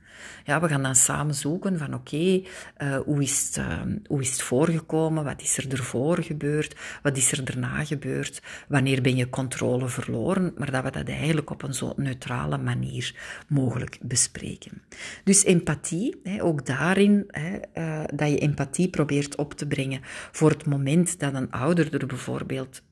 Ja, 0.45 0.61
we 0.61 0.69
gaan 0.69 0.83
dan 0.83 0.95
samen 0.95 1.35
zoeken 1.35 1.79
van 1.79 1.95
oké, 1.95 2.17
uh, 2.17 2.97
hoe, 3.05 3.23
is 3.23 3.47
het, 3.47 3.57
uh, 3.57 3.81
hoe 4.07 4.21
is 4.21 4.31
het 4.31 4.43
voorgekomen? 4.43 5.25
Wat 5.25 5.43
is 5.43 5.57
er 5.57 5.73
ervoor 5.73 6.23
gebeurd? 6.23 6.77
Wat 7.03 7.17
is 7.17 7.33
er 7.33 7.45
daarna 7.45 7.85
gebeurd? 7.85 8.43
Wanneer 8.69 9.03
ben 9.03 9.17
je 9.17 9.29
controle 9.29 9.89
verloren? 9.89 10.53
Maar 10.57 10.71
dat 10.71 10.85
we 10.85 10.91
dat 10.91 11.09
eigenlijk 11.09 11.51
op 11.51 11.63
een 11.63 11.75
zo 11.75 11.93
neutrale 11.97 12.59
manier 12.59 13.15
mogelijk 13.49 13.99
bespreken. 14.03 14.83
Dus 15.25 15.45
empathie, 15.45 16.21
hè, 16.23 16.43
ook 16.43 16.67
daarin, 16.67 17.25
hè, 17.27 17.59
uh, 17.75 18.05
dat 18.15 18.31
je 18.31 18.39
empathie 18.39 18.89
probeert 18.89 19.37
op 19.37 19.55
te 19.55 19.67
brengen 19.67 20.01
voor 20.33 20.51
het 20.51 20.67
moment 20.67 21.21
dat 21.21 21.35
een 21.35 21.51
ouder 21.51 21.95
er 21.95 22.07
bijvoorbeeld 22.07 22.83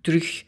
terug 0.00 0.44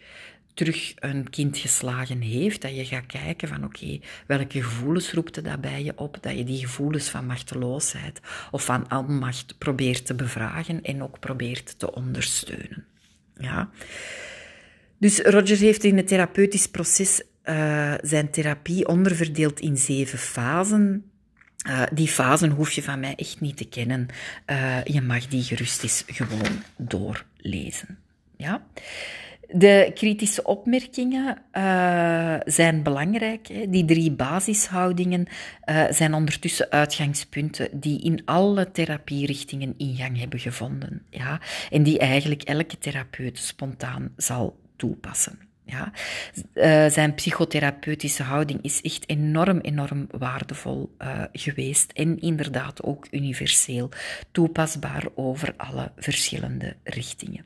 terug 0.61 0.93
een 0.97 1.31
kind 1.31 1.59
geslagen 1.59 2.21
heeft, 2.21 2.63
dat 2.63 2.77
je 2.77 2.85
gaat 2.85 3.07
kijken 3.07 3.49
van 3.49 3.65
oké, 3.65 4.01
welke 4.27 4.63
gevoelens 4.63 5.13
roept 5.13 5.37
het 5.37 5.45
dat 5.45 5.61
bij 5.61 5.85
je 5.85 5.93
op, 5.97 6.19
dat 6.21 6.37
je 6.37 6.45
die 6.45 6.59
gevoelens 6.59 7.09
van 7.09 7.27
machteloosheid 7.27 8.21
of 8.51 8.65
van 8.65 8.91
aanmacht 8.91 9.59
probeert 9.59 10.07
te 10.07 10.15
bevragen 10.15 10.83
en 10.83 11.03
ook 11.03 11.19
probeert 11.19 11.79
te 11.79 11.95
ondersteunen. 11.95 12.85
Ja. 13.37 13.71
Dus 14.99 15.19
Roger 15.19 15.57
heeft 15.57 15.85
in 15.85 15.97
het 15.97 16.09
therapeutisch 16.09 16.69
proces 16.69 17.23
uh, 17.45 17.95
zijn 18.03 18.31
therapie 18.31 18.89
onderverdeeld 18.89 19.61
in 19.61 19.77
zeven 19.77 20.19
fasen. 20.19 21.11
Uh, 21.67 21.83
die 21.93 22.09
fasen 22.09 22.51
hoef 22.51 22.73
je 22.73 22.83
van 22.83 23.01
mij 23.01 23.15
echt 23.17 23.41
niet 23.41 23.57
te 23.57 23.69
kennen. 23.69 24.07
Uh, 24.47 24.85
je 24.85 25.01
mag 25.01 25.27
die 25.27 25.43
gerust 25.43 25.83
eens 25.83 26.05
gewoon 26.07 26.63
doorlezen. 26.77 27.99
Ja? 28.37 28.67
De 29.53 29.91
kritische 29.95 30.45
opmerkingen 30.45 31.39
uh, 31.53 32.37
zijn 32.45 32.83
belangrijk. 32.83 33.47
Hè. 33.47 33.69
Die 33.69 33.85
drie 33.85 34.13
basishoudingen 34.13 35.27
uh, 35.65 35.85
zijn 35.91 36.15
ondertussen 36.15 36.71
uitgangspunten 36.71 37.81
die 37.81 38.03
in 38.03 38.23
alle 38.25 38.71
therapierichtingen 38.71 39.75
ingang 39.77 40.19
hebben 40.19 40.39
gevonden. 40.39 41.03
Ja? 41.11 41.41
En 41.71 41.83
die 41.83 41.99
eigenlijk 41.99 42.43
elke 42.43 42.79
therapeut 42.79 43.39
spontaan 43.39 44.13
zal 44.17 44.59
toepassen. 44.77 45.39
Ja? 45.65 45.93
Uh, 46.55 46.87
zijn 46.87 47.15
psychotherapeutische 47.15 48.23
houding 48.23 48.63
is 48.63 48.81
echt 48.81 49.09
enorm, 49.09 49.59
enorm 49.59 50.07
waardevol 50.11 50.97
geweest 51.33 51.93
en 51.93 52.21
inderdaad 52.21 52.83
ook 52.83 53.07
universeel 53.11 53.89
toepasbaar 54.31 55.05
over 55.15 55.55
alle 55.57 55.93
verschillende 55.97 56.77
richtingen. 56.85 57.45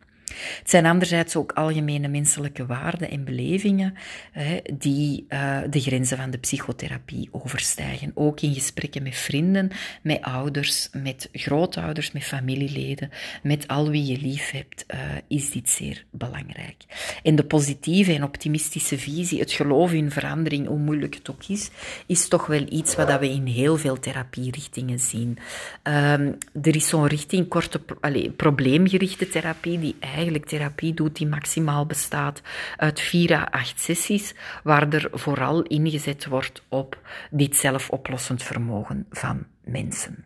Het 0.59 0.71
zijn 0.71 0.87
anderzijds 0.87 1.37
ook 1.37 1.53
algemene 1.53 2.09
menselijke 2.09 2.67
waarden 2.67 3.11
en 3.11 3.25
belevingen 3.25 3.95
hè, 4.33 4.61
die 4.73 5.27
uh, 5.29 5.59
de 5.71 5.81
grenzen 5.81 6.17
van 6.17 6.31
de 6.31 6.39
psychotherapie 6.39 7.29
overstijgen. 7.31 8.13
Ook 8.15 8.41
in 8.41 8.55
gesprekken 8.55 9.03
met 9.03 9.17
vrienden, 9.17 9.71
met 10.03 10.23
ouders, 10.23 10.89
met 10.93 11.29
grootouders, 11.33 12.13
met 12.13 12.25
familieleden, 12.25 13.11
met 13.43 13.69
al 13.69 13.91
wie 13.91 14.07
je 14.07 14.19
lief 14.21 14.51
hebt, 14.51 14.85
uh, 14.95 15.01
is 15.29 15.51
dit 15.51 15.71
zeer 15.71 16.05
belangrijk. 16.11 16.77
En 17.23 17.37
de 17.37 17.45
positieve 17.45 18.15
en 18.15 18.23
optimistische 18.23 18.99
visie, 18.99 19.41
het 19.41 19.53
geloof 19.53 19.93
in 19.93 20.11
verandering, 20.11 20.67
hoe 20.67 20.79
moeilijk 20.79 21.15
het 21.15 21.31
ook 21.31 21.45
is, 21.49 21.71
is 22.07 22.29
toch 22.29 22.47
wel 22.47 22.67
iets 22.69 22.95
wat 22.95 23.19
we 23.19 23.31
in 23.31 23.47
heel 23.47 23.77
veel 23.77 23.99
therapierichtingen 23.99 24.99
zien. 24.99 25.39
Um, 25.83 26.39
er 26.63 26.77
is 26.77 26.89
zo'n 26.89 27.07
richting, 27.07 27.49
korte, 27.49 27.81
allez, 28.01 28.29
probleemgerichte 28.37 29.29
therapie, 29.29 29.79
die 29.79 29.97
eigenlijk 30.01 30.24
eigenlijk 30.25 30.51
therapie 30.51 30.95
doet 30.95 31.17
die 31.17 31.27
maximaal 31.27 31.87
bestaat 31.87 32.43
uit 32.77 33.01
vier 33.01 33.33
à 33.33 33.45
acht 33.51 33.81
sessies, 33.81 34.35
waar 34.63 34.93
er 34.93 35.09
vooral 35.13 35.63
ingezet 35.63 36.27
wordt 36.27 36.63
op 36.69 36.99
dit 37.31 37.57
zelfoplossend 37.57 38.43
vermogen 38.43 39.07
van 39.11 39.47
mensen. 39.65 40.25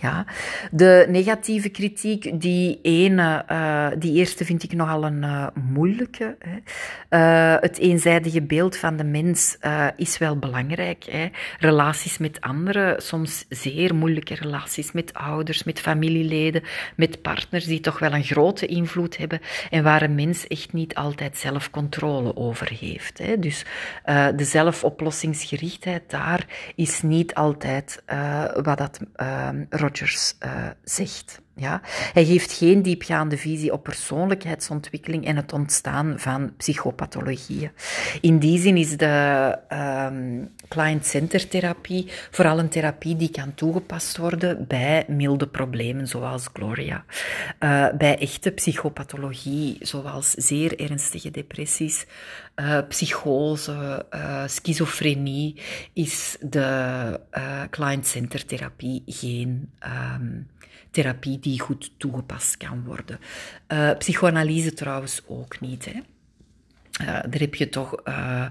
Ja, 0.00 0.24
de 0.70 1.06
negatieve 1.08 1.68
kritiek, 1.68 2.40
die 2.40 2.78
ene, 2.82 3.44
uh, 3.50 3.88
die 3.98 4.12
eerste 4.12 4.44
vind 4.44 4.62
ik 4.62 4.72
nogal 4.72 5.04
een 5.04 5.22
uh, 5.22 5.46
moeilijke. 5.54 6.36
Hè. 6.38 6.56
Uh, 7.54 7.60
het 7.60 7.78
eenzijdige 7.78 8.42
beeld 8.42 8.76
van 8.76 8.96
de 8.96 9.04
mens 9.04 9.58
is 9.96 10.18
wel 10.18 10.38
belangrijk. 10.38 11.04
Hè. 11.04 11.28
Relaties 11.58 12.18
met 12.18 12.40
anderen, 12.40 13.02
soms 13.02 13.44
zeer 13.48 13.94
moeilijke 13.94 14.34
relaties 14.34 14.92
met 14.92 15.14
ouders, 15.14 15.64
met 15.64 15.80
familieleden, 15.80 16.62
met 16.96 17.22
partners 17.22 17.64
die 17.64 17.80
toch 17.80 17.98
wel 17.98 18.12
een 18.12 18.24
grote 18.24 18.66
invloed 18.66 19.16
hebben 19.16 19.40
en 19.70 19.82
waar 19.82 20.02
een 20.02 20.14
mens 20.14 20.46
echt 20.46 20.72
niet 20.72 20.94
altijd 20.94 21.36
zelf 21.36 21.70
controle 21.70 22.36
over 22.36 22.70
heeft. 22.80 23.18
Hè. 23.18 23.38
Dus 23.38 23.64
de 24.36 24.44
zelfoplossingsgerichtheid 24.44 26.02
daar 26.10 26.46
is 26.74 27.02
niet 27.02 27.34
altijd 27.34 28.02
wat 28.62 28.78
dat 28.78 29.00
Rogers 29.76 30.36
uh, 30.44 30.70
zegt. 30.84 31.40
Ja? 31.58 31.80
Hij 32.12 32.24
geeft 32.24 32.52
geen 32.52 32.82
diepgaande 32.82 33.36
visie 33.36 33.72
op 33.72 33.82
persoonlijkheidsontwikkeling 33.82 35.26
en 35.26 35.36
het 35.36 35.52
ontstaan 35.52 36.14
van 36.18 36.56
psychopathologieën. 36.56 37.70
In 38.20 38.38
die 38.38 38.58
zin 38.58 38.76
is 38.76 38.96
de 38.96 39.58
um, 39.72 40.50
client-center 40.68 41.48
therapie 41.48 42.10
vooral 42.30 42.58
een 42.58 42.68
therapie 42.68 43.16
die 43.16 43.30
kan 43.30 43.54
toegepast 43.54 44.16
worden 44.16 44.66
bij 44.66 45.04
milde 45.08 45.48
problemen 45.48 46.08
zoals 46.08 46.48
Gloria. 46.52 47.04
Uh, 47.60 47.86
bij 47.98 48.18
echte 48.18 48.50
psychopathologie 48.50 49.76
zoals 49.80 50.30
zeer 50.30 50.80
ernstige 50.80 51.30
depressies, 51.30 52.06
uh, 52.56 52.78
psychose, 52.88 54.06
uh, 54.14 54.42
schizofrenie 54.46 55.60
is 55.92 56.36
de 56.40 57.20
client-center 57.70 58.46
therapie 58.46 59.02
geen 59.06 59.70
um, 60.14 60.46
therapie 60.96 61.38
die 61.38 61.60
goed 61.60 61.90
toegepast 61.96 62.56
kan 62.56 62.84
worden. 62.84 63.20
Uh, 63.68 63.96
psychoanalyse 63.98 64.72
trouwens 64.72 65.22
ook 65.26 65.60
niet. 65.60 65.84
Hè. 65.84 66.00
Uh, 67.00 67.06
daar 67.06 67.40
heb 67.40 67.54
je 67.54 67.68
toch 67.68 68.00
uh, 68.04 68.46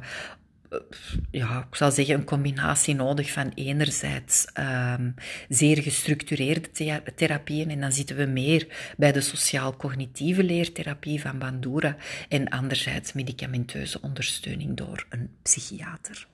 ja, 1.31 1.67
ik 1.69 1.75
zal 1.75 1.91
zeggen, 1.91 2.15
een 2.15 2.23
combinatie 2.23 2.95
nodig 2.95 3.31
van 3.31 3.51
enerzijds 3.55 4.45
um, 4.59 5.13
zeer 5.49 5.81
gestructureerde 5.81 6.69
therapieën, 7.15 7.69
en 7.69 7.81
dan 7.81 7.91
zitten 7.91 8.15
we 8.15 8.25
meer 8.25 8.67
bij 8.97 9.11
de 9.11 9.21
sociaal-cognitieve 9.21 10.43
leertherapie 10.43 11.21
van 11.21 11.37
Bandura, 11.37 11.95
en 12.29 12.49
anderzijds 12.49 13.13
medicamenteuze 13.13 14.01
ondersteuning 14.01 14.77
door 14.77 15.05
een 15.09 15.29
psychiater. 15.41 16.27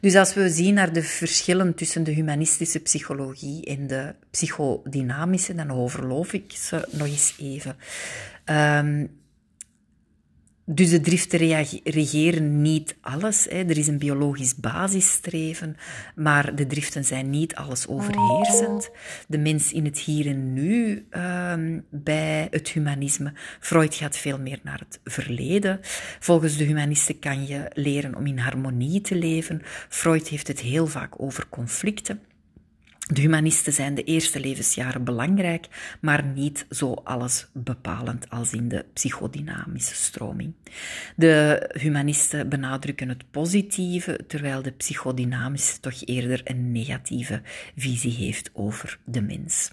Dus 0.00 0.14
als 0.14 0.34
we 0.34 0.48
zien 0.50 0.74
naar 0.74 0.92
de 0.92 1.02
verschillen 1.02 1.74
tussen 1.74 2.04
de 2.04 2.12
humanistische 2.12 2.80
psychologie 2.80 3.64
en 3.64 3.86
de 3.86 4.14
psychodynamische, 4.30 5.54
dan 5.54 5.70
overloof 5.70 6.32
ik 6.32 6.52
ze 6.52 6.88
nog 6.90 7.06
eens 7.06 7.34
even. 7.38 7.76
Um, 8.44 9.19
dus 10.72 10.90
de 10.90 11.00
driften 11.00 11.38
regeren 11.84 12.62
niet 12.62 12.96
alles. 13.00 13.46
Hè. 13.50 13.58
Er 13.58 13.78
is 13.78 13.86
een 13.86 13.98
biologisch 13.98 14.56
basisstreven, 14.56 15.76
maar 16.14 16.54
de 16.54 16.66
driften 16.66 17.04
zijn 17.04 17.30
niet 17.30 17.54
alles 17.54 17.86
overheersend. 17.86 18.90
De 19.28 19.38
mens 19.38 19.72
in 19.72 19.84
het 19.84 19.98
hier 19.98 20.26
en 20.26 20.52
nu 20.52 21.06
um, 21.10 21.84
bij 21.90 22.48
het 22.50 22.68
humanisme. 22.68 23.32
Freud 23.60 23.94
gaat 23.94 24.16
veel 24.16 24.38
meer 24.38 24.60
naar 24.62 24.78
het 24.78 25.00
verleden. 25.04 25.80
Volgens 26.20 26.56
de 26.56 26.64
humanisten 26.64 27.18
kan 27.18 27.46
je 27.46 27.70
leren 27.74 28.14
om 28.16 28.26
in 28.26 28.38
harmonie 28.38 29.00
te 29.00 29.14
leven. 29.14 29.62
Freud 29.88 30.28
heeft 30.28 30.48
het 30.48 30.60
heel 30.60 30.86
vaak 30.86 31.22
over 31.22 31.48
conflicten. 31.48 32.20
De 33.12 33.20
humanisten 33.20 33.72
zijn 33.72 33.94
de 33.94 34.04
eerste 34.04 34.40
levensjaren 34.40 35.04
belangrijk, 35.04 35.66
maar 36.00 36.24
niet 36.24 36.66
zo 36.70 36.92
alles 36.92 37.46
bepalend 37.52 38.30
als 38.30 38.52
in 38.52 38.68
de 38.68 38.84
psychodynamische 38.92 39.94
stroming. 39.94 40.52
De 41.16 41.70
humanisten 41.78 42.48
benadrukken 42.48 43.08
het 43.08 43.30
positieve, 43.30 44.20
terwijl 44.26 44.62
de 44.62 44.70
psychodynamische 44.70 45.80
toch 45.80 46.02
eerder 46.04 46.40
een 46.44 46.72
negatieve 46.72 47.42
visie 47.76 48.14
heeft 48.14 48.50
over 48.52 48.98
de 49.04 49.22
mens. 49.22 49.70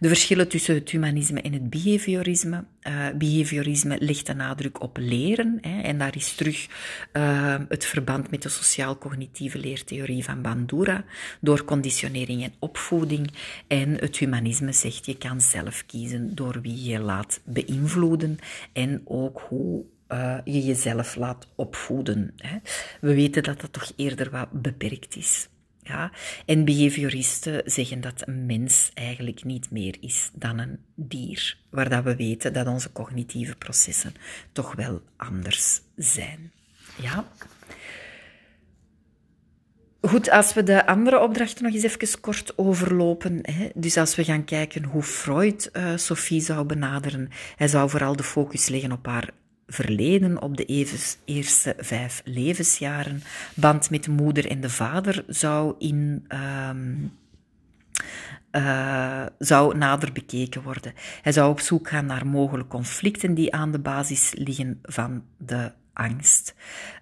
De 0.00 0.08
verschillen 0.08 0.48
tussen 0.48 0.74
het 0.74 0.90
humanisme 0.90 1.40
en 1.40 1.52
het 1.52 1.70
behaviorisme. 1.70 2.64
Uh, 2.82 3.06
behaviorisme 3.18 3.96
legt 4.00 4.26
de 4.26 4.34
nadruk 4.34 4.82
op 4.82 4.96
leren. 4.96 5.58
Hè, 5.60 5.80
en 5.80 5.98
daar 5.98 6.16
is 6.16 6.34
terug 6.34 6.66
uh, 7.12 7.54
het 7.68 7.84
verband 7.84 8.30
met 8.30 8.42
de 8.42 8.48
sociaal-cognitieve 8.48 9.58
leertheorie 9.58 10.24
van 10.24 10.42
Bandura, 10.42 11.04
door 11.40 11.64
conditionering 11.64 12.42
en 12.42 12.52
opvoeding. 12.58 13.32
En 13.66 13.94
het 13.94 14.16
humanisme 14.16 14.72
zegt 14.72 15.06
je 15.06 15.16
kan 15.16 15.40
zelf 15.40 15.86
kiezen 15.86 16.34
door 16.34 16.60
wie 16.60 16.84
je 16.84 16.98
laat 16.98 17.40
beïnvloeden 17.44 18.38
en 18.72 19.02
ook 19.04 19.44
hoe 19.48 19.84
uh, 20.08 20.38
je 20.44 20.64
jezelf 20.64 21.16
laat 21.16 21.48
opvoeden. 21.54 22.32
Hè. 22.36 22.56
We 23.00 23.14
weten 23.14 23.42
dat 23.42 23.60
dat 23.60 23.72
toch 23.72 23.92
eerder 23.96 24.30
wat 24.30 24.62
beperkt 24.62 25.16
is. 25.16 25.48
Ja? 25.86 26.10
En 26.46 26.64
behavioristen 26.64 27.62
zeggen 27.64 28.00
dat 28.00 28.22
een 28.28 28.46
mens 28.46 28.90
eigenlijk 28.94 29.44
niet 29.44 29.70
meer 29.70 29.96
is 30.00 30.30
dan 30.34 30.58
een 30.58 30.78
dier, 30.94 31.58
waar 31.70 31.88
dat 31.88 32.04
we 32.04 32.16
weten 32.16 32.52
dat 32.52 32.66
onze 32.66 32.92
cognitieve 32.92 33.56
processen 33.56 34.14
toch 34.52 34.74
wel 34.74 35.02
anders 35.16 35.80
zijn. 35.96 36.52
Ja? 37.00 37.24
Goed, 40.00 40.30
als 40.30 40.54
we 40.54 40.62
de 40.62 40.86
andere 40.86 41.20
opdrachten 41.20 41.64
nog 41.64 41.74
eens 41.74 41.82
even 41.82 42.20
kort 42.20 42.58
overlopen. 42.58 43.38
Hè. 43.42 43.68
Dus 43.74 43.96
als 43.96 44.14
we 44.14 44.24
gaan 44.24 44.44
kijken 44.44 44.84
hoe 44.84 45.02
Freud 45.02 45.70
uh, 45.72 45.96
Sophie 45.96 46.40
zou 46.40 46.66
benaderen, 46.66 47.28
hij 47.56 47.68
zou 47.68 47.90
vooral 47.90 48.16
de 48.16 48.22
focus 48.22 48.68
leggen 48.68 48.92
op 48.92 49.06
haar 49.06 49.30
verleden 49.66 50.42
op 50.42 50.56
de 50.56 50.88
eerste 51.24 51.74
vijf 51.78 52.22
levensjaren. 52.24 53.22
Band 53.54 53.90
met 53.90 54.04
de 54.04 54.10
moeder 54.10 54.50
en 54.50 54.60
de 54.60 54.70
vader 54.70 55.24
zou 55.26 55.74
in. 55.78 56.26
Um, 56.68 57.12
uh, 58.52 59.26
zou 59.38 59.76
nader 59.76 60.12
bekeken 60.12 60.62
worden. 60.62 60.92
Hij 61.22 61.32
zou 61.32 61.50
op 61.50 61.60
zoek 61.60 61.88
gaan 61.88 62.06
naar 62.06 62.26
mogelijke 62.26 62.70
conflicten 62.70 63.34
die 63.34 63.54
aan 63.54 63.72
de 63.72 63.78
basis 63.78 64.32
liggen 64.34 64.78
van 64.82 65.24
de 65.38 65.72
angst. 65.96 66.54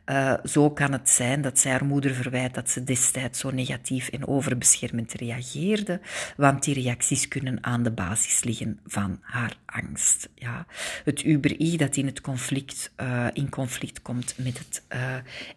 Uh, 0.06 0.34
zo 0.44 0.70
kan 0.70 0.92
het 0.92 1.08
zijn 1.10 1.42
dat 1.42 1.58
zij 1.58 1.70
haar 1.70 1.84
moeder 1.84 2.14
verwijt 2.14 2.54
dat 2.54 2.70
ze 2.70 2.84
destijds 2.84 3.38
zo 3.38 3.50
negatief 3.50 4.08
en 4.08 4.26
overbeschermend 4.26 5.12
reageerde, 5.12 6.00
want 6.36 6.62
die 6.62 6.74
reacties 6.74 7.28
kunnen 7.28 7.58
aan 7.60 7.82
de 7.82 7.90
basis 7.90 8.44
liggen 8.44 8.80
van 8.86 9.18
haar 9.22 9.56
angst. 9.66 10.28
Ja. 10.34 10.66
Het 11.04 11.24
uber-i 11.24 11.76
dat 11.76 11.96
in, 11.96 12.06
het 12.06 12.20
conflict, 12.20 12.92
uh, 13.00 13.26
in 13.32 13.48
conflict 13.48 14.02
komt 14.02 14.34
met 14.36 14.58
het 14.58 14.82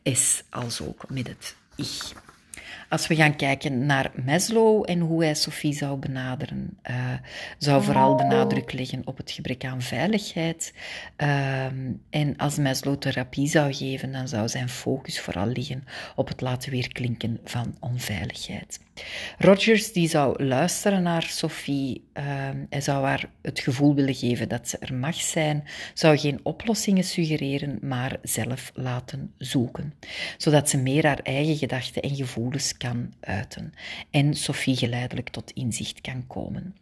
uh, 0.06 0.16
S 0.16 0.44
als 0.50 0.82
ook 0.82 1.10
met 1.10 1.28
het 1.28 1.56
ich. 1.76 2.14
Als 2.90 3.08
we 3.08 3.16
gaan 3.16 3.36
kijken 3.36 3.86
naar 3.86 4.12
Maslow 4.26 4.84
en 4.90 5.00
hoe 5.00 5.24
hij 5.24 5.34
Sophie 5.34 5.74
zou 5.74 5.98
benaderen, 5.98 6.78
uh, 6.90 6.96
zou 7.58 7.84
vooral 7.84 8.18
de 8.18 8.24
nadruk 8.24 8.74
leggen 8.74 9.02
op 9.06 9.18
het 9.18 9.32
gebrek 9.32 9.66
aan 9.66 9.82
veiligheid. 9.82 10.74
Uh, 11.18 11.66
en 12.10 12.36
als 12.38 12.58
Maslow 12.58 12.98
therapie 12.98 13.48
zou 13.48 13.74
geven, 13.74 14.12
dan 14.12 14.28
zou 14.28 14.48
zijn 14.48 14.70
focus 14.70 15.20
vooral 15.20 15.48
liggen 15.48 15.84
op 16.16 16.28
het 16.28 16.42
laten 16.42 16.72
weerklinken 16.72 17.40
van 17.44 17.76
onveiligheid. 17.80 18.80
Rogers 19.38 19.94
die 19.94 20.10
zou 20.10 20.44
luisteren 20.44 21.04
naar 21.04 21.24
Sophie, 21.24 22.04
uh, 22.14 22.24
hij 22.70 22.82
zou 22.82 23.06
haar 23.06 23.30
het 23.42 23.60
gevoel 23.60 23.96
willen 23.96 24.16
geven 24.16 24.50
dat 24.50 24.70
ze 24.70 24.78
er 24.78 24.94
mag 24.94 25.16
zijn, 25.16 25.64
zou 25.94 26.18
geen 26.18 26.40
oplossingen 26.44 27.04
suggereren, 27.04 27.80
maar 27.82 28.18
zelf 28.22 28.72
laten 28.74 29.34
zoeken, 29.38 29.94
zodat 30.38 30.70
ze 30.70 30.78
meer 30.78 31.06
haar 31.06 31.20
eigen 31.24 31.58
gedachten 31.58 32.02
en 32.02 32.16
gevoelens 32.16 32.57
kan 32.78 33.14
uiten 33.20 33.74
en 34.12 34.34
Sophie 34.34 34.76
geleidelijk 34.76 35.30
tot 35.30 35.52
inzicht 35.52 36.02
kan 36.02 36.28
komen. 36.28 36.76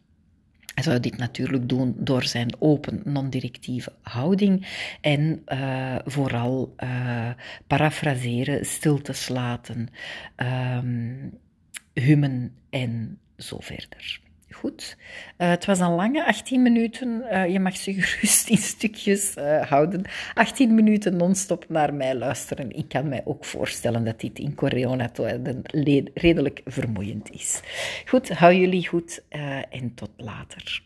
Hij 0.74 0.84
zou 0.84 1.00
dit 1.00 1.18
natuurlijk 1.18 1.70
doen 1.70 1.96
door 1.98 2.24
zijn 2.24 2.56
open, 2.60 3.02
non-directieve 3.04 3.94
houding 4.02 4.68
en 5.02 5.44
uh, 5.48 5.96
vooral 6.06 6.76
uh, 6.84 7.30
parafraseren, 7.68 8.66
stiltes 8.66 9.28
laten, 9.30 9.88
um, 10.36 11.40
hummen 11.94 12.56
en 12.70 13.20
zo 13.38 13.58
verder. 13.60 14.20
Goed. 14.52 14.98
Uh, 15.38 15.50
het 15.50 15.66
was 15.66 15.80
een 15.80 15.96
lange 15.96 16.26
18 16.26 16.62
minuten. 16.62 17.26
Uh, 17.32 17.48
je 17.48 17.60
mag 17.60 17.78
ze 17.78 17.94
gerust 18.02 18.50
in 18.50 18.58
stukjes 18.58 19.36
uh, 19.38 19.62
houden. 19.62 20.06
18 20.34 20.76
minuten 20.76 21.18
non-stop 21.18 21.66
naar 21.70 21.94
mij 21.94 22.16
luisteren. 22.16 22.72
Ik 22.72 22.88
kan 22.88 23.10
mij 23.10 23.22
ook 23.26 23.46
voorstellen 23.46 24.04
dat 24.04 24.20
dit 24.20 24.40
in 24.40 24.56
Corona 24.56 25.12
redelijk 26.14 26.62
vermoeiend 26.66 27.32
is. 27.32 27.62
Goed, 28.06 28.30
hou 28.30 28.54
jullie 28.54 28.88
goed 28.88 29.24
en 29.70 29.94
tot 29.96 30.12
later. 30.18 30.85